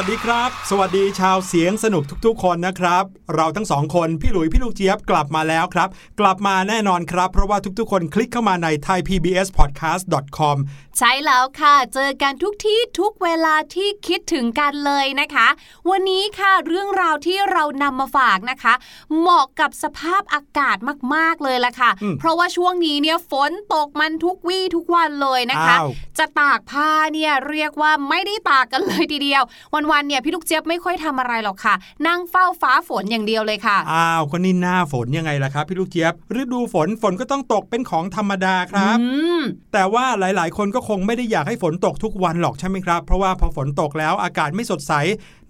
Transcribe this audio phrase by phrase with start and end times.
[0.00, 3.04] วัสดีครับ สวัสดีชาวเสียงสนุกทุกๆ คนนะครับ
[3.34, 5.88] เราทั้งสองคนพี่หลุยพี่ลูกเจี๊ยบกลับมาแล้วครับ
[6.20, 10.56] กลับมาแน่นอนครับ เพราะว่าทุกๆ คนคลิกเข้ามาใน thaipbspodcast.com
[10.98, 15.48] ใช่แล้วค่ะ เจอกันทุกที่ทุกเวลาที่คิดถึงกันเลยนะคะ
[15.90, 18.74] วันนี้ค่ะเรื่องราวที่เรานำมาฝากนะคะ
[19.18, 20.76] เหมาะกับสภาพอากาศ
[21.14, 25.88] มากๆเลยละค่ะอืมเพราะว่าช่วงนี้เนี่ยฝนตกมันทุกวี่ทุกวันเลยนะคะอ้าว
[26.18, 29.42] จะตากผ้าเนี่ยเรียกว่าไม่ได้ตากกันเลยทีเดียว
[29.90, 31.74] วันๆเนี่ยพี่ลูกเจี๊ยบไม่ค่อยทำอะไรหรอกค่ะ
[32.06, 39.06] นั่งเฝ้าฟ้าฝนอย่างเดียวเลยค่ะ อ้าวก็นี่หน้าฝนยังไงล่ะครับพี่ลูกเจี๊ยบฤดูฝนฝนก็ต้องตกเป็นของธรรมดาครับอื
[39.38, 39.42] ม
[39.72, 44.92] แต่ว่าหลาย ๆ คนก็คงไม่ได้อยากให้ฝนตกทุกวันหรอกใช่ไหมครับ เพราะว่าพอฝนตกแล้วอากาศไม่สดใส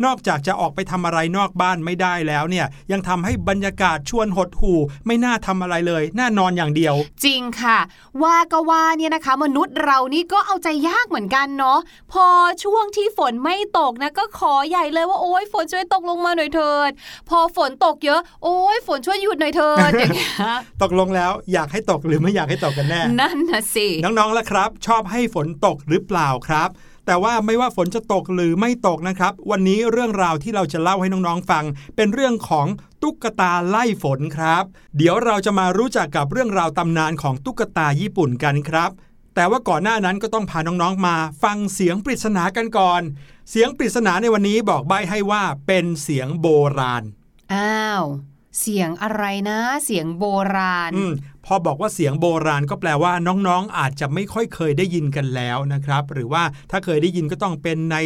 [0.05, 7.79] นอกจากจะออกไปทำอะไรนอกบ้านไม่ได้แล้วเนี่ยยังทำให้บรรยากาศชวนหดหู่ ไม่น่าทำอะไรเลยน่านอนอย่างเดียว จริงค่ะ
[8.23, 11.79] ว่าก็ว่าเนี่ยนะคะ มนุษย์เรานี่ก็เอาใจยากเหมือนกันเนาะ
[12.13, 12.27] พอ
[12.65, 16.91] ช่วงที่ฝนไม่ตกนะก็ขอใหญ่เลยว่าโอ๊ยฝนช่วยตกลงมาหน่อยเถิด
[17.29, 20.31] พอฝนตกเยอะ โอ๊ยฝนช่วยหยุดหน่อยเถิดอย่างเงี้ย
[20.83, 26.71] ตกลงแล้วอยากให้ตกหรือไม่อยากให้ตกกันแน่นั่นนะสิน้องๆล่ะครับ ชอบให้ฝนตกหรือเปล่าครับ
[27.11, 31.65] แต่ว่าไม่ว่าฝนจะตกหรือไม่ตกนะครับ วันนี้เรื่องราวที่เราจะเล่าให้น้องๆฟัง
[31.97, 32.67] เป็นเรื่องของ
[33.03, 34.65] ตุ๊กตาไล่ฝนครับ
[34.97, 38.91] เดี๋ยวเราจะมารู้จักกับเรื่องราวตำนานของตุ๊กตาญี่ปุ่นกันครับ
[39.35, 43.03] แต่ว่าก่อนหน้านั้นก็ต้องพาน้องๆมาฟังเสียงปริศนากันก่อน
[43.51, 46.47] เสียงปริศนาในวันนี้บอกใบให้ว่าเป็นเสียงโบ
[46.79, 47.03] ราณ
[47.53, 48.05] อ้าว
[48.61, 50.25] เสียงอะไรนะ เสียงโบ
[50.57, 50.93] ราณ
[51.47, 57.97] พอบอกว่าเสียงโบราณก็แปลว่าน้องๆ อาจจะไม่ค่อยเคยได้ยินกันแล้วนะครับ หรือว่าถ้าเคยได้ยินก็ต้องเป็นใน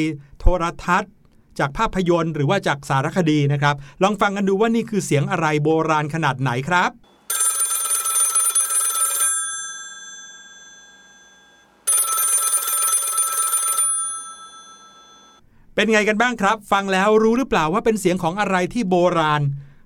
[0.40, 1.12] โทรทัศน์
[1.58, 6.90] จากภาพยนตร์หรือว่าจากสารคดีนะครับ ลองฟังกันดูว่านี่คือเสียงอะไรโบราณขนาดไหนครับ
[15.74, 19.42] เป็นไงกันบ้างครับ ฟังแล้วรู้หรือเปล่าว่าเป็นเสียงของอะไรที่โบราณ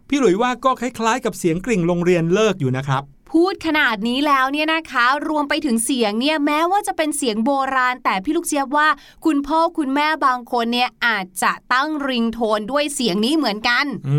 [0.09, 8.89] พี่หลุยว่าก็คล้ายๆ กับเสียงกริ่งโรงเรียนเลิกอยู่นะครับพูดขนาดนี้แล้วเนี่ยนะคะ รวมไปถึงเสียงเนี่ยแม้ว่าจะเป็นเสียงโบราณ แต่พี่ลูกเจี๊ยบว่า
[9.25, 14.19] คุณพ่อคุณแม่บางคนเนี่ยอาจจะตั้งริงโทนด้วยเสียงนี้เหมือนกันอื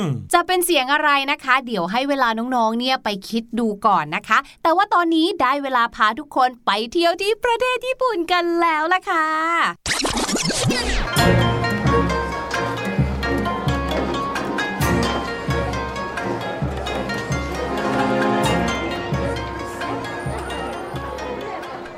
[0.00, 0.02] ม
[0.32, 9.26] จะเป็นเสียงอะไรนะคะ เดี๋ยวให้เวลาน้องๆเนี่ยไปคิดดูก่อนนะคะ แต่ว่าตอนนี้ได้เวลาพาทุกคนไปเที่ยวที่ประเทศญี่ปุ่นกันแล้วล่ะค่ะ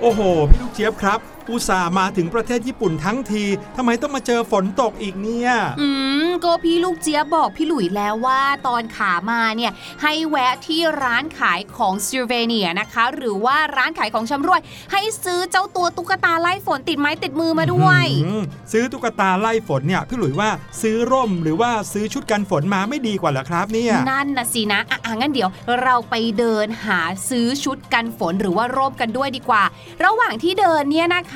[0.00, 1.20] โอ้โห พี่ลูกเจี๊ยบครับ
[1.50, 3.44] อุตส่าห์มาถึงประเทศญี่ปุ่นทั้งที
[3.76, 5.50] ทำไมต้องมาเจอฝนตกอีกเนี่ย
[5.80, 5.88] อื
[6.26, 9.72] ม ก็พี่ลูกเจี๊ยบบอกพี่หลุยแล้วว่าตอนขามาเนี่ย
[10.02, 14.60] ให้แวะที่ร้านขายของซิลเวเนียนะคะ หรือว่าร้านขายของชำร่วย
[14.92, 18.42] ให้ซื้อเจ้าตัวตุ๊กตาไล่ฝนติดไม้ติดมือมาด้วยอืม
[18.72, 20.50] ซื้อตุ๊กตาไล่ฝนเนี่ย พี่หลุยว่า
[20.82, 25.50] ซื้อร่มหรือว่าซื้อชุดกันฝนมาไม่ดีกว่าเหรอครับเนี่ย นั่นนะสินะอะอะงั้นเดี๋ยว
[25.82, 29.62] เราไปเดินหาซื้อชุดกันฝนหรือว่าร่มกันด้วยดีกว่า
[30.04, 31.34] ระหว่างที่เดินเนี่ยนะค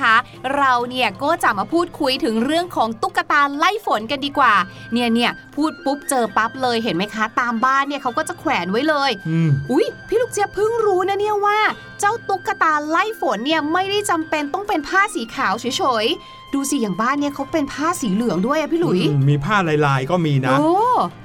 [0.57, 4.53] เราเนี่ยก็จะมาพูดคุยถึงเรื่องของตุ๊กตาไล่ฝนกันดีกว่า
[4.93, 11.59] เนี่ยเนี่ยพูดปุ๊บเจอปั๊บเลยเห็นไหมคะ ตามบ้านเนี่ยเขาก็จะแขวนไว้เลยอืมอุ๊ยพี่ลูกเจี๊ยบเพิ่งรู้นะเนี่ยว่า
[11.99, 19.55] เจ้าตุ๊กตาไล่ฝนเนี่ยไม่ได้จำเป็นต้องเป็นผ้าสีขาวเฉยๆ ดูสิอย่างบ้านเนี่ยเขาเป็นผ้าสีเหลืองด้วยอะพี่หลุยอืมมีผ้า
[19.87, 20.71] ลายๆก็มีนะโอ้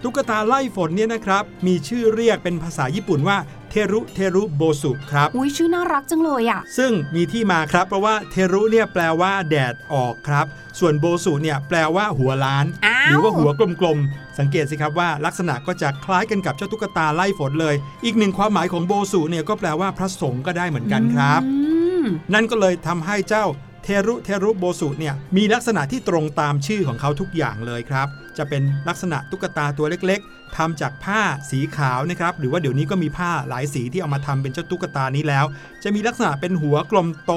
[0.03, 3.37] ตุ๊กตาไล่ฝนเนี่ยนะครับ มีชื่อเรียกเป็นภาษาญี่ปุ่นว่า
[3.71, 10.47] เทรุเทรุโบสุครับอุ๊ยชื่อน่ารักจังเลยอะซึ่งมีที่มาครับเพราะว่าเทรุเนี่ยแปลว่าแดดออกครับ
[10.79, 21.57] ส่วนโบสุเนี่ยแปลว่าหัวล้านอ้าวหรือว่าหัวกลมๆ สังเกตสิครับว่าลักษณะก็จะคล้ายกันกับเจ้าตุ๊กตาไล่ฝนเลย อีกหนึ่งความหมายของโบสุเนี่ยก็แปลว่าพระสงฆ์ก็ได้เหมือนกันครับอื
[22.03, 22.05] ม
[22.35, 23.45] นั่นก็เลยทำให้เจ้า
[23.89, 35.45] เทรุเทรุโบสุเนี่ยมีลักษณะที่ตรงตามชื่อของเขาทุกอย่างเลยครับ จะเป็นลักษณะตุ๊กตาตัวเล็กๆทำจากผ้าสีขาวนะครับ หรือว่าเดี๋ยวนี้ก็มีผ้าหลายสีที่เอามาทำเป็นเจ้าตุ๊กตานี้แล้ว
[35.83, 37.33] จะมีลักษณะเป็นหัวกลมโต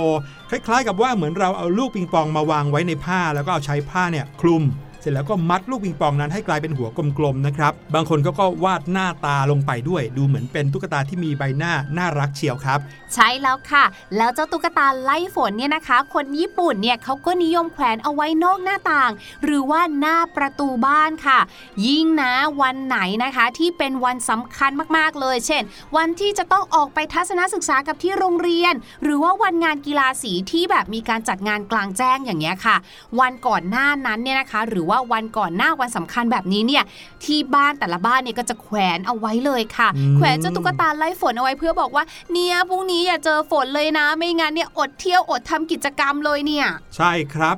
[0.50, 4.64] คล้ายๆ กับว่าเหมือนเราเอาลูกปิงปองมาวางไว้ในผ้า แล้วก็เอาใช้ผ้าเนี่ยคลุม
[5.02, 12.80] เสร็จแล้วก็มัดลูกปิงปองนั้นให้กลายเป็นหัวกลมๆนะครับ บางคนก็ก็วาดหน้าตาลงไปด้วย ดูเหมือนเป็นตุ๊กตาที่มีใบหน้าน่ารักเชียวครับ
[13.14, 13.86] ใช่แล้วค่ะ
[14.18, 19.12] แล้วเจ้าตุ๊กตาไล่ฝนเนี่ยนะคะ คนญี่ปุ่นเนี่ยเขาก็นิยมแขวนเอาไว้นอกหน้าต่าง
[19.44, 21.40] หรือว่าหน้าประตูบ้านค่ะ
[21.88, 25.64] ยิ่งนะวันไหนนะคะที่เป็นวันสำคัญมากๆเลย เช่น
[25.98, 28.74] วันที่จะต้องออกไปทัศนศึกษากับที่โรงเรียน
[29.04, 32.76] หรือว่าวันงานกีฬาสีที่แบบมีการจัดงานกลางแจ้งอย่างเงี้ยค่ะ
[33.20, 36.84] วันก่อนหน้านั้นเนี่ยนะคะ หรือว่าวันก่อนหน้าวันสำคัญแบบนี้เนี่ย
[37.26, 47.58] ที่บ้านแต่ละบ้านเนี่ยก็จะแขวนเอาไว้เลยค่ะอืมแขวนเจ้าตุ๊กตาไล่ฝนเอาไว้เพื่อบอกว่าเนี่ยพรุ่งนี้อย่าเจอฝนเลยนะ ไม่งั้นเนี่ยอดเที่ยวอดทำกิจกรรมเลยเนี่ย ใช่ครับ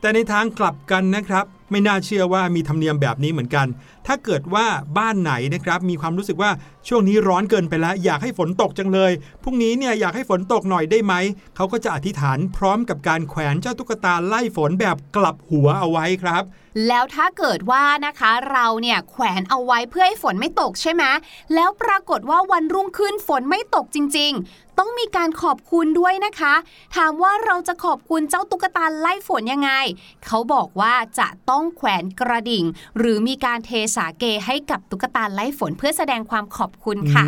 [0.00, 3.66] แต่ในทางกลับกันนะครับ ไม่น่าเชื่อว่ามีธรรมเนียมแบบนี้เหมือนกัน
[4.06, 4.66] ถ้าเกิดว่า
[4.98, 6.50] บ้านไหนนะครับ มีความรู้สึกว่า
[6.88, 11.14] ช่วงนี้ร้อนเกินไปแล้วอยากให้ฝนตกจังเลย พรุ่งนี้เนี่ยอยากให้ฝนตกหน่อยได้ไหม
[11.56, 16.42] เขาก็จะอธิษฐานพร้อมกับการแขวนเจ้าตุ๊กตาไล่ฝนแบบกลับหัวเอาไว้ครับ
[16.88, 21.04] แล้วถ้าเกิดว่านะคะเราเนี่ยแขวนเอาไว้เพื่อให้ฝนไม่ตกใช่ไหม
[21.54, 26.54] แล้วปรากฏว่าวันรุ่งขึ้นฝนไม่ตกจริง ๆ ต้องมีการขอบคุณด้วยนะคะ
[26.96, 29.70] ถามว่าเราจะขอบคุณเจ้าตุ๊กตาไล่ฝนยังไง
[30.26, 32.64] เขาบอกว่าจะต้องแขวนกระดิ่ง
[32.98, 37.24] หรือมีการเทสาเกให้กับตุ๊กตาไล่ฝนเพื่อแสดงความขอบคุณค่ะ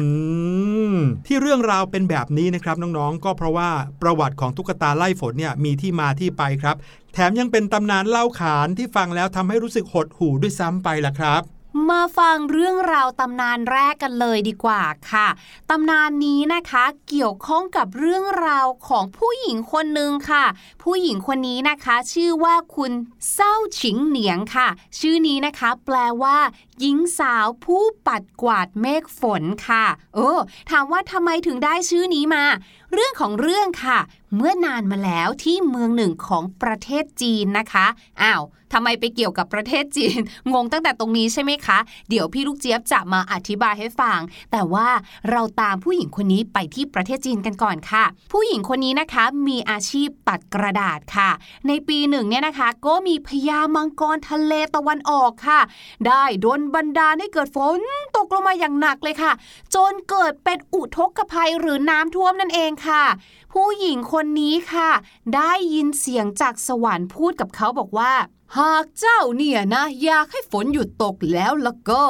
[1.27, 3.71] ที่เรื่องราวเป็นแบบนี้นะครับน้องๆ ก็เพราะว่า
[4.03, 6.77] ประวัติของตุ๊กตาไล่ฝนเนี่ยมีที่มาที่ไปครับ
[7.15, 11.43] แถมยังเป็นตำนานเล่าขานที่ฟังแล้วทำให้รู้สึกหดหู่ด้วยซ้ำไปล่ะครับ
[11.91, 15.29] มาฟังเรื่องราวตำนานแรกกันเลยดีกว่าค่ะ
[15.71, 20.45] ตำนานนี้นะคะเกี่ยวข้องกับเรื่องราวของผู้หญิงคนหนึ่งค่ะ
[20.83, 22.93] ผู้หญิงคนนี้นะคะชื่อว่าคุณ
[23.33, 26.39] เศร้าฉิงเหนียงค่ะ ชื่อนี้นะคะแปลว่า
[26.81, 32.45] หญิงสาวผู้ปัดกวาดเมฆฝนค่ะ เออถามว่าทำไมถึงได้ชื่อนี้มา
[32.93, 33.99] เรื่องของเรื่องค่ะ
[34.37, 37.87] เมื่อนานมาแล้วที่เมืองหนึ่งของประเทศจีนนะคะ
[38.23, 40.19] อ้าวทำไมไปเกี่ยวกับประเทศจีน
[40.53, 41.79] งงตั้งแต่ตรงนี้ใช่ไหมคะ
[42.11, 44.19] เดี๋ยวพี่ลูกเจี๊ยบจะมาอธิบายให้ฟัง
[44.53, 44.89] แต่ว่า
[45.31, 51.31] เราตามผู้หญิงคนนี้ไปที่ประเทศจีนกันก่อนค่ะ ผู้หญิงคนนี้นะคะมีอาชีพตัดกระดาษค่ะ
[51.67, 55.61] ในปีหนึ่งเนี่ยนะคะ ก็มีพญามังกรทะเลตะวันออกค่ะ
[56.07, 57.81] ได้ดนบันดาลให้เกิดฝน
[58.17, 59.33] ตกลงมาอย่างหนักเลยค่ะ
[59.75, 63.05] จนเกิดเป็นอุทกภัยหรือน้ำท่วมนั่นเองค่ะ
[63.53, 64.91] ผู้หญิงคนนี้ค่ะ
[65.35, 68.13] ได้ยินเสียงจากสวรรค์พูดกับเขาบอกว่า
[68.59, 72.05] หากเจ้าเนี่ยนะอยากให้ฝนหยุดตกแล้วละก็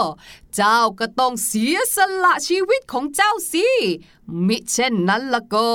[0.57, 3.67] เจ้าก็ต้องเสียสละชีวิตของเจ้าสิ
[4.47, 5.71] มิเช่นนั้นละก็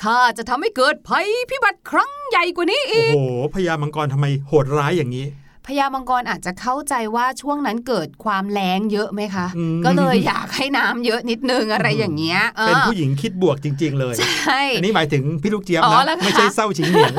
[0.00, 3.20] ข้าจะทำให้เกิดภัยพิบัติครั้งใหญ่กว่านี้โอ้อีกโห
[3.54, 5.26] พญามังกรทำไมโหดร้ายอย่างนี้
[5.66, 17.14] พญามังกรอาจจะเข้าใจว่าช่วงนั้นเกิดความแล้งเยอะไหมคะอืมก็เลยอยากให้น้ำเยอะนิดนึงอะไรอย่างเงี้ยออเป็นผู้หญิงคิดบวกจริง ๆ เลยใช่อันนี้หมายถึงพี่ลูกเจี๊ยบอ๋อนะแล้วค่ะไม่ใช่เศร้าชิงเหนียง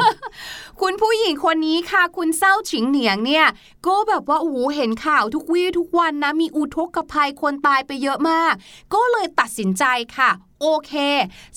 [0.81, 3.45] คุณผู้หญิงคนนี้ค่ะ คุณเศร้าฉิงเหนียงเนี่ย
[3.87, 8.53] ก็แบบว่าโอ้โหเห็นข่าวทุกวี่ทุกวันนะ มีอุทกภัยคนตายไปเยอะมาก
[8.93, 9.83] ก็เลยตัดสินใจ
[10.17, 10.93] ค่ะ โอเค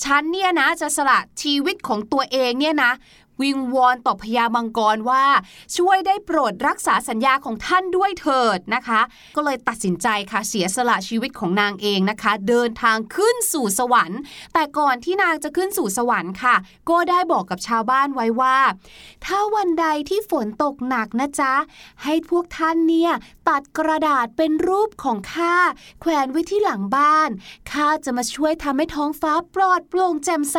[0.04, 2.92] ฉันเนี่ยนะจะสละชีวิตของตัวเองเนี่ยนะ
[3.40, 5.24] วิงวอนต่อพญามังกรว่า
[5.76, 9.00] ช่วยได้โปรดรักษาสัญญาของท่านด้วยเถิดนะคะ
[9.36, 14.20] ก็เลยตัดสินใจค่ะเสียสละชีวิตของนางเองนะคะ เดินทางขึ้นสู่สวรรค์
[14.54, 16.56] แต่ก่อนที่นางจะขึ้นสู่สวรรค์ค่ะ
[16.90, 18.58] ก็ได้บอกกับชาวบ้านไว้ว่า
[19.24, 21.54] ถ้าวันใดที่ฝนตกหนักนะจ๊ะ
[22.04, 23.12] ให้พวกท่านเนี่ย
[23.50, 25.56] ตัดกระดาษเป็นรูปของข้า
[26.00, 27.30] แขวนไว้ที่หลังบ้าน
[27.70, 30.58] ข้าจะมาช่วยทำให้ท้องฟ้าปลอดโปร่งแจ่มใส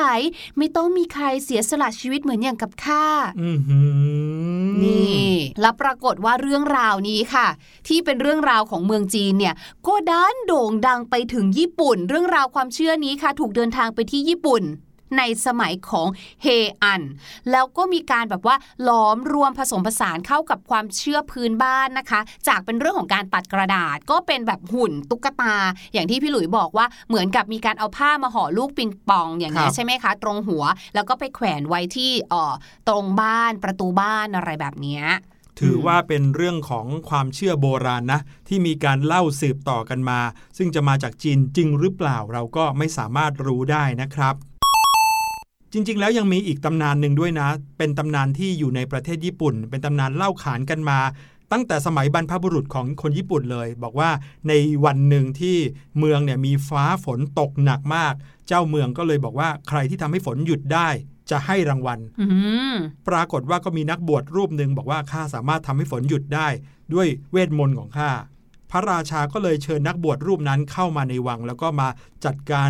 [0.57, 3.05] ไม่ต้องมีใครเสียสละชีวิตเหมือนอย่างกับข้า
[3.41, 3.81] อื้อหื
[4.69, 5.29] อนี่
[5.61, 7.47] แล้วปรากฏว่าเรื่องราวนี้ค่ะ
[7.87, 9.55] ที่เป็นเรื่องราวของเมืองจีนเนี่ย
[9.87, 14.63] ก็ด้านโด่งดังไปถึงญี่ปุ่น เรื่องราวความเชื่อนี้ค่ะ ถูกเดินทางไปที่ญี่ปุ่น
[15.17, 16.07] ในสมัยของ
[16.43, 16.47] เฮ
[16.83, 17.01] อัน
[17.51, 18.55] แล้วก็มีการแบบว่า
[18.89, 25.55] ล้อมรวมผสมผสานเข้ากับความเชื่อพื้นบ้านนะคะ จากเป็นเรื่องของการตัดกระดาษก็เป็นแบบหุ่นตุ๊กตา
[25.93, 30.63] อย่างที่พี่หลุยบอกว่าเหมือนกับมีการเอาผ้ามาห่อลูกปิงปองอย่างนี้ยครับใช่ไหมคะ ตรงหัว
[30.95, 32.53] แล้วก็ไปแขวนไว้ที่เอ่อ
[32.89, 35.03] ตรงบ้านประตูบ้านอะไรแบบเนี้ย
[35.59, 40.19] ถือว่าเป็นเรื่องของความเชื่อโบราณนะ ที่มีการเล่าสืบต่อกันมา
[40.57, 44.35] ซึ่งจะมาจากจีนจริงหรือเปล่าเราก็ไม่สามารถรู้ได้นะครับ
[45.73, 50.99] จริง ๆ แล้วยังมีอีกตำนานหนึ่งด้วยนะ เป็นตำนานที่อยู่ในประเทศญี่ปุ่น เป็นตำนานเล่าขานกันมา
[51.51, 54.09] ตั้งแต่สมัยบรรพบุรุษของคนญี่ปุ่นเลย บอกว่า
[54.47, 54.53] ใน
[54.85, 55.57] วันหนึ่งที่
[55.99, 58.13] เมืองเนี่ยมีฟ้าฝนตกหนักมาก
[58.47, 60.89] เจ้าเมืองก็เลยบอกว่าใครที่ทำให้ฝนหยุดได้
[61.31, 62.25] จะให้รางวัลอื
[62.73, 62.75] ม
[63.07, 66.47] ปรากฏว่าก็มีนักบวชรูปหนึ่งบอกว่าข้าสามารถทำให้ฝนหยุดได้
[66.93, 68.11] ด้วยเวทมนต์ของข้า
[68.71, 71.87] พระราชาก็เลยเชิญนักบวชรูปนั้นเข้ามาในวัง แล้วก็มา
[72.25, 72.69] จัดการ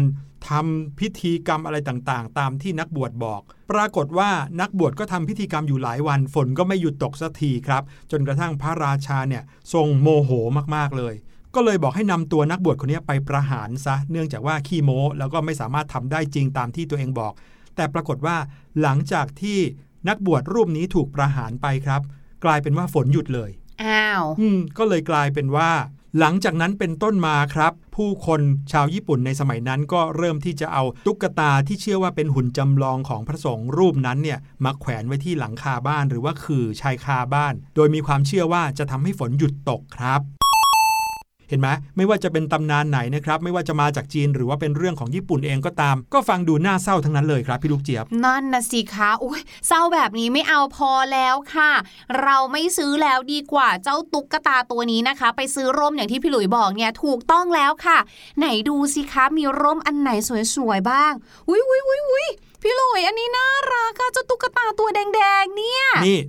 [0.50, 4.29] ทำพิธีกรรมอะไรต่างๆ ตามที่นักบวชบอก ปรากฏว่า
[4.62, 9.43] นักบวชก็ทำพิธีกรรมอยู่หลายวัน ฝนก็ไม่หยุดตกสักทีครับ จนกระทั่งพระราชาเนี่ย
[9.74, 10.31] ทรงโมโห
[10.75, 11.13] มากๆเลย
[11.55, 17.33] ก็เลยบอกให้นำตัวนักบวชคนนี้ไปประหารซะ เนื่องจากว่าขี้โม้แล้วก็ไม่สามารถทำได้จริงตามที่ตัวเองบอก
[17.75, 18.38] แต่ปรากฏว่า
[18.81, 19.60] หลังจากที่
[20.10, 22.01] นักบวชรูปนี้ถูกประหารไปครับ
[22.43, 23.50] กลายเป็นว่าฝนหยุดเลย
[23.83, 25.71] อ้าว อืม ก็เลยกลายเป็นว่า
[26.19, 28.41] หลังจากนั้นเป็นต้นมาครับ ผู้คน
[28.71, 40.40] ชาวญี่ปุ่นในสมัยนั้นก็เริ่มที่จะเอาตุ๊กตาที่เชื่อว่าเป็นหุ่นจำลองของพระสงฆ์รูปนั้นเนี่ยมาแขวนไว้ที่หลังคาบ้าน หรือว่าคือชายคาบ้าน โดยมีความเชื่อว่าจะทำให้ฝนหยุดตกครับ
[41.51, 51.72] เห็นไหมไม่ว่าจะเป็นตำนานไหนนะครับไม่ว่าจะมาจากจีนหรือว่าเป็นเรื่องของญี่ปุ่นเองก็ตาม ก็ฟังดูน่าเศร้าทั้งนั้นเลยครับพี่ลูกเจี๊ยบนั่นนะสิคะอุ้ยเศร้าแบบนี้ไม่เอาพอแล้วค่ะ
[52.22, 57.98] เราไม่ซื้อแล้วดีกว่าเจ้าตุ๊กตาตัวนี้นะคะ ไปซื้อร่มอย่างที่พี่หลุยบอกเนี่ยถูกต้องแล้วค่ะ
[58.39, 60.10] ไหนดูสิคะมีร่มอันไหน
[60.55, 61.13] สวยๆบ้าง
[61.50, 62.27] อุ้ยอุ้ยอุ้ยอุ้ย
[62.62, 66.20] พี่หลุยอันนี้น่ารักอะเจ้าตุ๊กตาตัวแดงๆเนี่ยนี่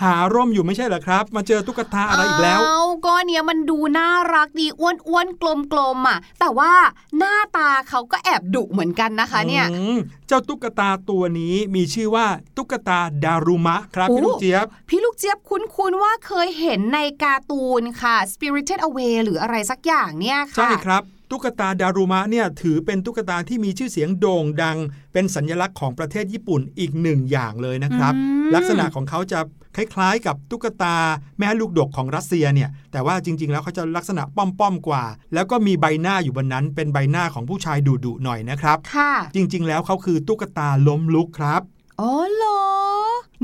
[0.00, 5.40] หาร่มอยู่ไม่ใช่เหรอครับ มาเจอตุ๊กตาอะไรอีกแล้วเอาก็เนี่ยมันดูน่ารักดีอ้วนๆ
[5.72, 6.72] กลมๆอะ แต่ว่า
[7.18, 24.78] หน้าตาเขาก็แอบดุเหมือนกันนะคะ เนี่ยอืมเจ้าตุ๊กตาตัวนี้มีชื่อว่าตุ๊กตาดารุมะครับโอ้พี่ลูกเจี๊ยบ พี่ลูกเจี๊ยบคุ้นๆว่าเคยเห็นในการ์ตูนค่ะ Spirited Away หรืออะไรสักอย่างเนี่ยค่ะใช่ครับ ตุ๊กตาดารุมะเนี่ยถือเป็นตุ๊กตาที่มีชื่อเสียงโด่งดัง
[25.12, 29.40] เป็นสัญลักษณ์ของประเทศญี่ปุ่นอีกหนึ่งอย่างเลยนะครับอืมลักษณะของเขาจะ
[29.76, 30.96] คล้ายๆ กับตุ๊กตา
[31.38, 41.62] แม่ลูกดกของรัสเซียเนี่ย แต่ว่าจริง ๆ แล้วเขาจะลักษณะป้อมๆกว่า แล้วก็มีใบหน้าอยู่บนนั้น เป็นใบหน้าของผู้ชายดุๆหน่อยนะครับ ค่ะ จริง ๆ แล้วเขาคือตุ๊กตาล้มลุกครับ
[42.00, 42.69] อ๋อเหรอ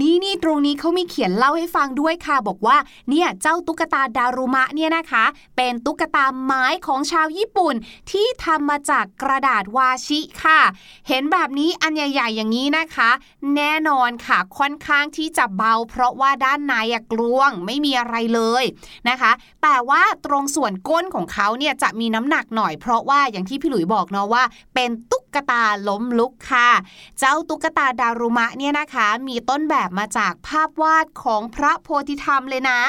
[0.00, 2.76] นี่นี่ตรงนี้เขามีเขียนเล่าให้ฟังด้วยค่ะบอกว่า
[3.10, 5.24] เนี่ยเจ้าตุ๊กตาดารุมะเนี่ยนะคะ
[5.56, 7.74] เป็นตุ๊กตาไม้ของชาวญี่ปุ่น
[8.10, 10.60] ที่ทำมาจากกระดาษวาชิค่ะ
[11.08, 13.10] เห็นแบบนี้อันใหญ่ ๆ อย่างนี้นะคะ
[13.56, 18.64] แน่นอนค่ะค่อนข้างที่จะเบา เพราะว่าด้านในอะกลวงไม่มีอะไรเลย
[19.08, 24.42] นะคะ แต่ว่าตรงส่วนก้นของเขาเนี่ยจะมีน้ำหนักหน่อยเพราะว่าอย่างที่พี่หลุยบอกเนาะว่า
[24.74, 26.70] เป็นตุ๊ก ตาล้มลุกค่ะ
[27.18, 32.80] เจ้าตุ๊กตาดารุมะเนี่ยนะคะ มีต้นแบบมาจากภาพวาดของพระโพธิธรรมเลยนะ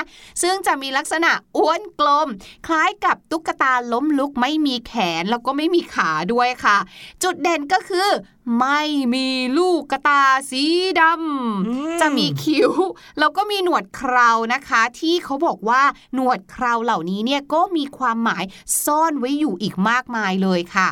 [0.42, 2.27] ซึ่งจะมีลักษณะอ้วนกลม
[2.68, 6.77] คล้ายกับตุ๊กตาล้มลุกไม่มีแขนแล้วก็ไม่มีขาด้วยค่ะ
[7.24, 8.08] จุดเด่นก็คือ
[8.60, 8.82] ไม่
[9.13, 9.27] มี
[9.58, 10.63] ลูกกระตาสี
[11.00, 11.12] ดอื
[11.50, 12.72] มำจะมีคิ้ว
[13.20, 15.82] แล้วก็มีหนวดเครานะคะ ที่เขาบอกว่า
[16.13, 18.44] หนวดเคราเหล่านี้เนี่ยก็มีความหมาย
[18.84, 20.89] ซ่อนไว้อยู่อีกมากมายเลยค่ะ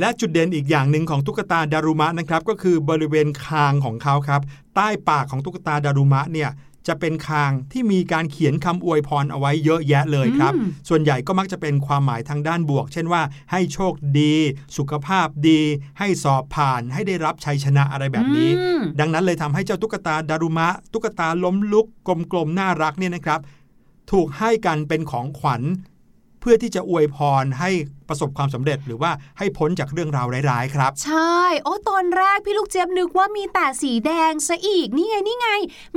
[0.00, 4.40] และจุดเด่นอีกอย่างหนึ่งของตุ๊กตาดารุมะนะครับก็คือบริเวณคางของเขาครับ
[4.74, 6.50] ใต้ปากของตุ๊กตาดารุมะเนี่ย
[6.90, 14.34] จะเป็นคางที่มีการเขียนคำอวยพรเอาไว้เยอะแยะเลยครับอืมส่วนใหญ่ก็มักจะเป็นความหมายทางด้านบวก เช่นว่า ให้โชคดี
[14.76, 15.60] สุขภาพดี
[15.98, 21.86] ให้สอบผ่านให้ได้รับชัยชนะอะไรแบบนี้อืมดังนั้นเลยทำให้เจ้าตุ๊กตาดารุมะ ตุ๊กตาล้มลุก
[22.32, 23.40] กลมๆน่ารักเนี่ยนะครับ
[24.12, 25.62] ถูกให้กันเป็นของขวัญ
[26.40, 27.70] เพื่อที่จะอวยพรให้
[28.08, 35.48] ประสบความสำเร็จหรือว่าให้พ้นจากเรื่องราวร้ายๆครับ ใช่ โอ้ตอนแรกพี่ลูกเจี๊ยบนึกว่ามีแต่สีแดงซะอีกนี่ไงนี่ไง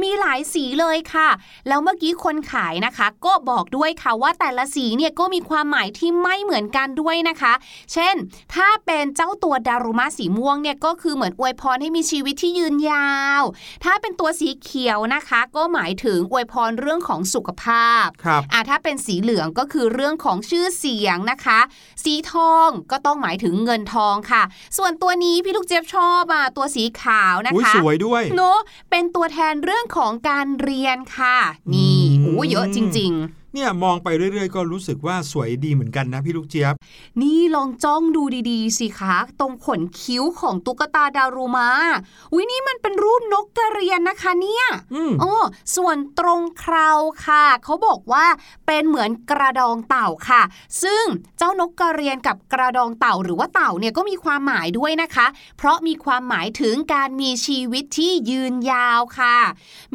[0.01, 1.29] มีหลายสีเลยค่ะ
[1.67, 7.53] แล้วเมื่อกี้คนขายนะคะ ก็บอกด้วยค่ะว่าแต่ละสีเนี่ยก็มีความหมายที่ไม่เหมือนกันด้วยนะคะ
[7.93, 8.15] เช่น
[8.55, 13.43] ถ้าเป็นเจ้าตัวดารุมะสีม่วงเนี่ยก็คือเหมือนอวยพรให้มีชีวิตที่ยืนยาว
[13.83, 21.59] ถ้าเป็นตัวสีเขียวนะคะ ก็หมายถึงอวยพรเรื่องของสุขภาพครับอะถ้าเป็นสีเหลืองก็คือเรื่องของชื่อเสียงนะคะ
[22.03, 24.43] สีทองก็ต้องหมายถึงเงินทองค่ะ
[24.77, 28.59] ส่วนตัวนี้พี่ลูกเจี๊ยบชอบอะตัวสีขาวนะอุ้ยคะสวยด้วยเนอะ
[28.91, 31.37] เป็นตัวแทนเรื่องของการเรียนค่ะ
[31.73, 36.73] นี่อืมโอ้เยอะจริง ๆเนี่ยมองไปเรื่อยๆ ก็รู้สึกว่าสวยดีเหมือนกันนะพี่ลูกเจี๊ยบ
[37.21, 41.69] นี่ลองจ้องดูดีๆสิคะตรงขนคิ้วของตุ๊กตาดารุมา
[42.35, 45.33] วินี่มันเป็นรูปนกกระเรียนนะคะเนี่ยอืมอ๋อ
[45.75, 46.89] ส่วนตรงเครา
[47.25, 48.25] ค่ะ เขาบอกว่า
[48.67, 50.41] เป็นเหมือนกระดองเต่าค่ะ
[50.83, 51.03] ซึ่ง
[51.37, 59.37] เจ้านกกระเรียนกับกระดองเต่าหรือว่าเต่าเนี่ยก็มีความหมายด้วยนะคะ เพราะมีความหมายถึงการมีชีวิตที่ยืนยาวค่ะ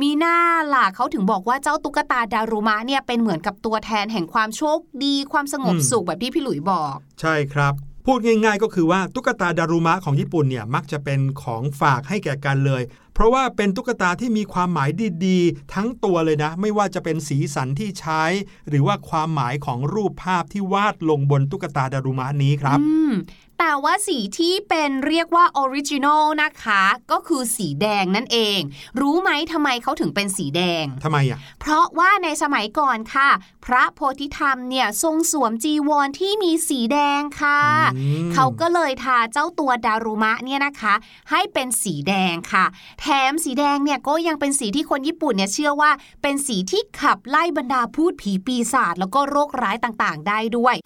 [0.03, 0.37] มีหน้า
[0.75, 7.75] ล่ะเขาถึงบอกว่าเจ้าตุ๊กตาดารุมะเนี่ยเป็นเหมือนกับตัวแทนแห่งความโชคดีความสงบอืมสุขแบบที่พี่หลุยบอก ใช่ครับ
[8.07, 12.83] พูดง่ายๆ ก็คือว่าตุ๊กตาดารุมะของญี่ปุ่นเนี่ยมักจะเป็นของฝากให้แก่กันเลย
[13.15, 14.91] เพราะว่าเป็นตุ๊กตาที่มีความหมาย
[15.27, 18.23] ดีๆ ทั้งตัวเลยนะ ไม่ว่าจะเป็นสีสันที่ใช้
[18.69, 23.13] หรือว่าความหมายของรูปภาพที่วาดลงบนตุ๊กตาดารุมะนี้ครับอืม
[23.59, 28.61] แต่ว่าสีที่เป็นเรียกว่า original นะคะ ก็คือสีแดงนั่นเอง
[29.01, 33.31] รู้ไหมทำไมเขาถึงเป็นสีแดงทำไมอะ เพราะว่าในสมัยก่อนค่ะ
[33.65, 37.61] พระโพธิธรรมเนี่ยทรงสวมจีวรที่มีสีแดงค่ะ
[37.97, 40.95] อืมเขาก็เลยทาเจ้าตัวดารุมะเนี่ยนะคะ
[41.31, 42.65] ให้เป็นสีแดงค่ะ
[43.01, 45.91] แถมสีแดงเนี่ยก็ยังเป็นสีที่คนญี่ปุ่นเนี่ยเชื่อว่า
[46.23, 50.77] เป็นสีที่ขับไล่บรรดาพูดผีปีศาจแล้วก็โรคร้ายต่างๆ ได้ด้วย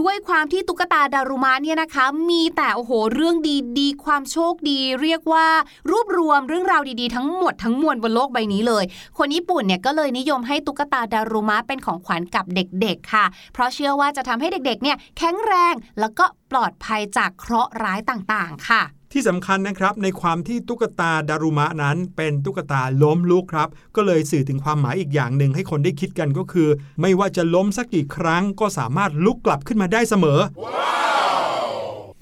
[0.00, 3.36] ด้วยความที่ตุ๊กตาดารุมะเนี่ยนะคะ มีแต่โอ้โหเรื่อง
[3.78, 5.46] ดีๆความโชคดี เรียกว่า
[5.90, 8.84] รวบรวมเรื่องราวดีๆ ทั้งหมดทั้งมวลบนโลกใบนี้เลย
[9.18, 26.68] คนญี่ปุ่นเนี่ยก็เลยนิยมให้ตุ๊กตาดารุมะเป็นของขวัญกับเด็กๆค่ะ เพราะเชื่อว่าจะทำให้เด็กๆเนี่ยแข็งแรงแล้วก็ปลอดภัยจากเคราะห์ร้ายต่างๆ ค่ะ ที่สำคัญนะครับในความที่ตุ๊กตาดารุมะนั้น เป็นตุ๊กตาล้มลุกครับ ก็เลยสื่อถึงความหมายอีกอย่างหนึ่งให้คนได้คิดกันก็คือ
[27.00, 30.40] ไม่ว่าจะล้มสักกี่ครั้งก็สามารถลุกกลับขึ้นมาได้เสมอ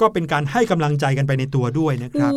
[0.01, 2.33] ก็เป็นการให้กำลังใจกันไปในตัวด้วยนะครับ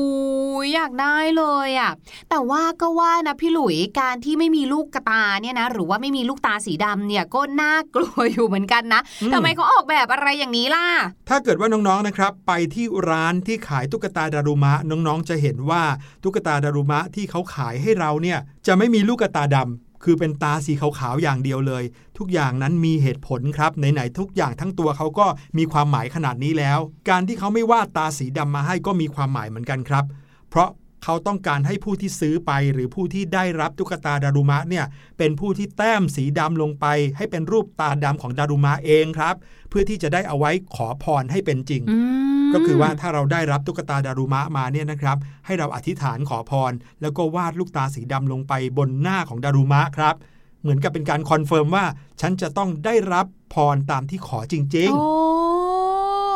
[0.65, 1.91] ยอยากได้เลยอะ
[2.29, 10.85] แต่ว่าก็ว่านะพี่หลุยการที่ไม่มีลูกกระตาเนี่ยนะหรือว่าไม่มีลูกตาสีดำเนี่ยก็น่ากลัวอยู่เหมือนกันนะอืมทำไมเขาออกแบบอะไรอย่างนี้ล่ะ
[11.29, 15.83] ถ้าเกิดว่าน้องๆนะครับ ไปที่ร้านที่ขายตุ๊กตาดารุมะน้องๆจะเห็นว่า
[16.23, 21.83] ตุ๊กตาดารุมะที่เขาขายให้เราเนี่ยจะไม่มีลูกกระตาดำคือเป็นตาสีขาวๆอย่างเดียวเลย
[22.17, 25.25] ทุกอย่างนั้นมีเหตุผลครับไหนๆทุกอย่างทั้งตัวเขาก็
[25.57, 30.05] มีความหมายขนาดนี้แล้ว การที่เขาไม่วาดตาสีดำมาให้ก็มีความหมายเหมือนกันครับ
[30.53, 30.71] เพราะ
[31.03, 34.85] เขาต้องการให้ผู้ที่ซื้อไปหรือผู้ที่ได้รับตุ๊กตาดารุมะเนี่ย
[35.17, 36.85] เป็นผู้ที่แต้มสีดำลงไป
[37.17, 39.35] ให้เป็นรูปตาดำของดารุมะเองครับ
[39.69, 41.97] เพื่อที่จะได้เอาไว้ขอพรให้เป็นจริงอื
[42.47, 50.15] มก็คือว่าถ้าเราได้รับตุ๊กตาดารุมะมาเนี่ยนะครับ ให้เราอธิษฐานขอพร แล้วก็วาดลูกตาสีดำลงไปบนหน้าของดารุมะครับ
[50.61, 51.85] เหมือนกับเป็นการ confirm ว่า
[52.21, 55.09] ฉันจะต้องได้รับพรตามที่ขอจริงโอ้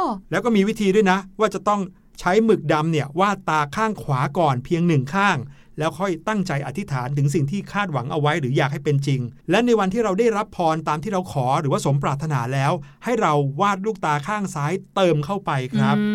[0.05, 1.81] ๆแล้วก็มีวิธีด้วยนะ ว่าจะต้อง
[2.19, 5.37] ใช้หมึกดำเนี่ยวาดตาข้างขวาก่อนเพียงหนึ่งข้าง
[5.79, 12.71] แล้วค่อยตั้งใจอธิษฐานถึงสิ่งที่คาดหวังเอาไว้หรืออยากให้เป็นจริง และในวันที่เราได้รับพรตามที่เราขอหรือว่าสมปรารถนาแล้ว
[13.03, 16.05] ให้เราวาดลูกตาข้างซ้ายเติมเข้าไปครับอื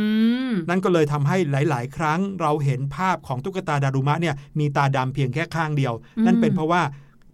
[0.50, 6.82] มนั่นก็เลยทำให้หลาย ๆ ครั้งเราเห็นภาพของตุ๊กตาดารุมะเนี่ยมีตาดำเพียงแค่ข้างเดียวอืมนั่นเป็นเพราะว่า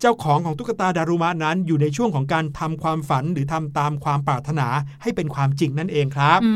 [0.00, 4.66] เจ้าของของตุ๊กตาดารุมะนั้นอยู่ในช่วงของการทำความฝันหรือทำตามความปรารถนา
[5.02, 6.52] ให้เป็นความจริงนั่นเองครับอื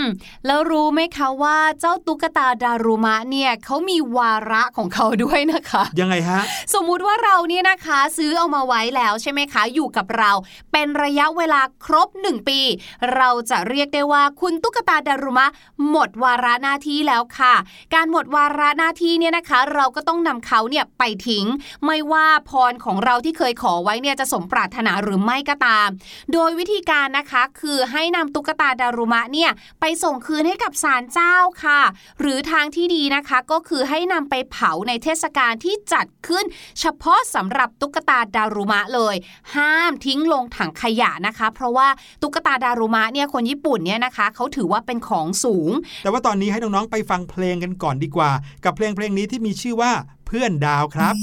[0.00, 0.02] ม
[0.46, 6.40] แล้วรู้ไหมคะว่าเจ้าตุ๊กตาดารุมะเนี่ยเขามีวาระของเขาด้วยนะคะ ยังไงฮะ
[6.74, 10.32] สมมุติว่าเราเนี่ยนะคะ ซื้อเอามาไว้แล้วใช่ไหมคะ อยู่กับเรา
[10.72, 12.60] เป็นระยะเวลาครบ 1 ปี
[13.14, 15.46] เราจะเรียกได้ว่าคุณตุ๊กตาดารุมะ
[15.90, 17.54] หมดวาระหน้าที่แล้วค่ะ
[17.94, 21.46] การหมดวาระหน้าที่เนี่ยนะคะ เราก็ต้องนำเขาเนี่ยไปทิ้ง
[21.84, 25.88] ไม่ว่าพรของเราที่เคยขอไว้เนี่ยจะสมปรารถนาหรือไม่ก็ตาม
[26.32, 31.80] โดยวิธีการนะคะคือให้นำตุ๊กตาดารุมะเนี่ยไปส่งคืนให้กับศาลเจ้าค่ะ
[32.20, 36.44] หรือทางที่ดีนะคะก็คือให้นำไปเผาในเทศกาลที่จัดขึ้น
[36.80, 39.14] เฉพาะสำหรับตุ๊กตาดารุมะเลย
[39.54, 41.88] ห้ามทิ้งลงถังขยะนะคะ เพราะว่า
[42.22, 48.30] ตุ๊กตาดารุมะเนี่ยคนญี่ปุ่นเนี่ยนะคะเขาถือว่าเป็นของสูง แต่ว่าตอนนี้ให้น้องๆไปฟังเพลงกันก่อนดีกว่า
[48.64, 49.92] กับเพลงเพลงนี้ที่มีชื่อว่า
[50.26, 51.14] เพื่อนดาวครับ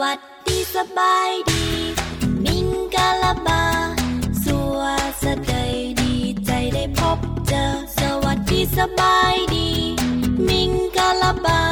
[0.00, 1.66] วัสดีสบายดี
[2.44, 3.64] มิงกาลาบา
[4.44, 4.80] สัว
[5.22, 6.14] สะเดยดี
[6.46, 7.66] ใจได้พบเจอ
[7.98, 9.70] สวัสดีสบายดี
[10.48, 11.62] มิงกาลาบา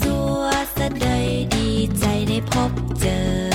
[0.00, 0.42] สัว
[0.76, 1.68] สะเดยดี
[1.98, 3.53] ใจได้พบเจอ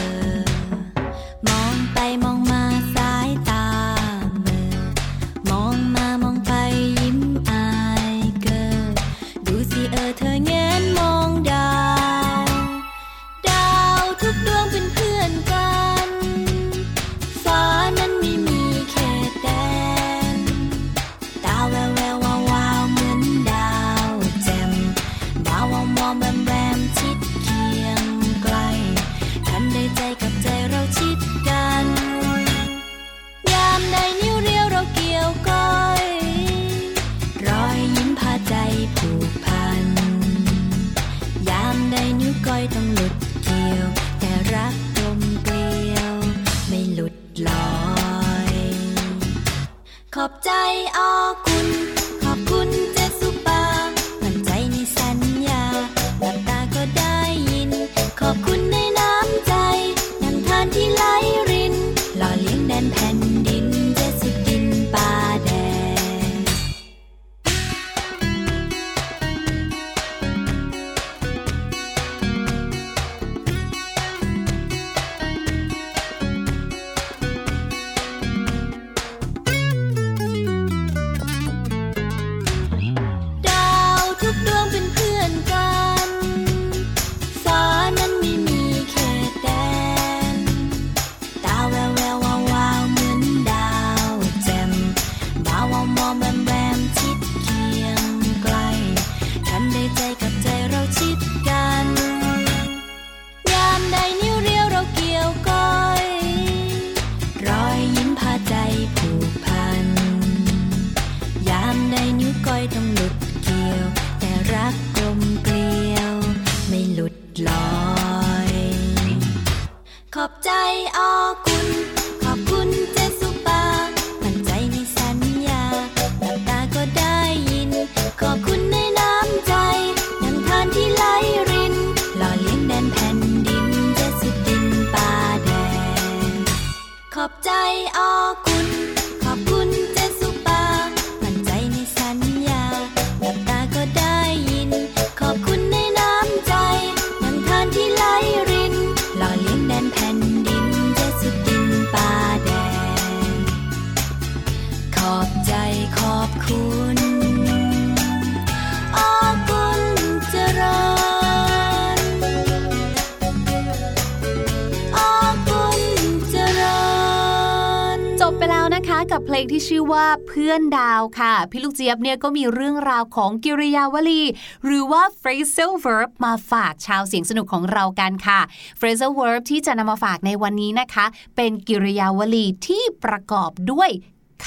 [169.94, 174.24] ว่าเพื่อนดาวค่ะ พี่ลูกเจี๊ยบเนี่ยก็มีเรื่องราวของกิริยาวลี
[174.66, 178.40] หรือว่า phrasal verb มาฝากชาวเสียงสนุกของเรากันค่ะ
[178.80, 183.92] phrasal verb ที่จะนำมาฝากในวันนี้นะคะ เป็นกิริยาวลีที่ประกอบด้วย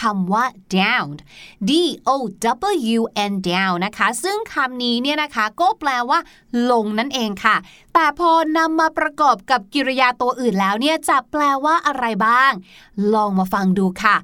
[0.00, 0.44] คำว่า
[0.76, 1.10] down
[1.68, 1.72] d
[2.08, 2.10] o
[2.98, 6.18] w n down นะคะ ซึ่งคำนี้เนี่ยนะคะ ก็แปลว่า
[6.70, 7.56] ลงนั่นเองค่ะ
[7.94, 12.52] แต่พอนำมาประกอบกับกิริยาตัวอื่นแล้วเนี่ยจะแปลว่าอะไรบ้าง
[13.14, 14.16] ลองมาฟังดูค่ะ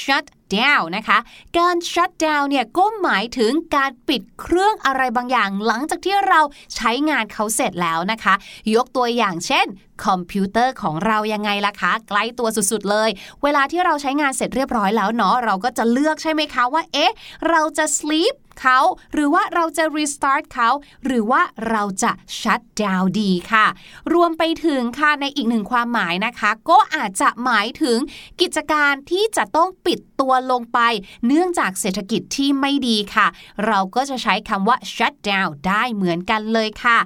[0.00, 0.24] shut
[0.56, 1.18] down นะคะ
[1.58, 6.40] การ shut down เนี่ยก็หมายถึงการปิดเครื่องอะไรบางอย่างหลังจากที่เรา
[6.76, 8.34] ใช้งานเขาเสร็จแล้วนะคะ
[8.74, 9.66] ยกตัวอย่างเช่น
[10.04, 13.10] คอมพิวเตอร์ของเรายังไงล่ะคะใกล้ตัวสุดๆเลย
[13.42, 17.12] เวลาที่เราใช้งานเสร็จเรียบร้อยแล้วเนาะเราก็จะเลือกใช่ไหมคะว่า เอ๊ะ
[17.50, 18.78] เราจะ sleep เขา
[19.12, 20.70] หรือว่าเราจะ restart เขา
[21.04, 23.66] หรือว่าเราจะ shut down ดีค่ะ
[24.14, 27.98] รวมไปถึงค่ะในอีกหนึ่งความหมายนะคะ ก็อาจจะหมายถึง
[28.40, 30.78] กิจการที่จะต้องปิดตัวลงไป
[31.26, 33.26] เนื่องจากเศรษฐกิจที่ไม่ดีค่ะ
[33.66, 36.98] เราก็จะใช้คำว่า shut down ได้เหมือนกันเลยค่ะ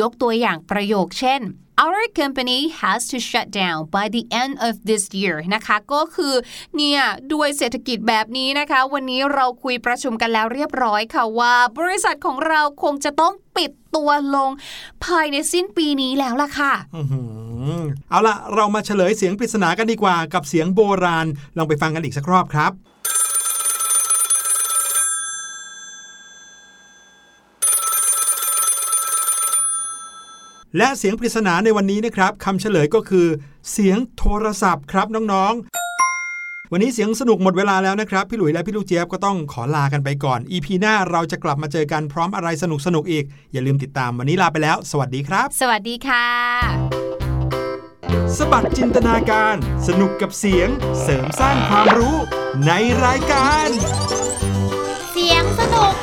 [0.00, 1.42] ยกตัวอย่างประโยคเช่น
[1.76, 6.34] Our company has to shut down by the end of this year นะคะก็คือ
[6.76, 7.00] เนี่ย
[7.32, 14.50] ด้วยเศรษฐกิจแบบนี้นะคะ วันนี้เราคุยประชุมกันแล้วเรียบร้อยค่ะว่า บริษัทของเราคงจะต้องปิดตัวลง
[15.04, 16.72] ภายในสิ้นปีนี้แล้วล่ะค่ะ
[18.10, 22.72] เอาล่ะเรามาเฉลยเสียงปริศนากันดีกว่ากับเสียงโบราณ ลองไปฟังกันอีกสักรอบครับ
[30.78, 33.26] และเสียงปริศนาในวันนี้นะครับคำเฉลยก็คือ
[33.72, 46.26] เสียงโทรศัพท์ครับน้องๆ วันนี้เสียงสนุกหมดเวลาแล้วนะครับ พี่หลุยและพี่ลูกเจี๊ยบก็ต้องขอลากันไปก่อน EP หน้าเราจะกลับมาเจอกันพร้อมอะไรสนุกสนุกๆอีก อย่าลืมติดตามวันนี้ลาไปแล้ว สวัสดีครับ สวัสดีค่ะ
[48.36, 49.56] สบัดจินตนาการ
[49.88, 50.68] สนุกกับเสียง
[51.02, 52.16] เสริมสร้างความรู้
[52.66, 52.72] ใน
[53.04, 53.68] รายการ
[55.12, 55.94] เสียงสนุก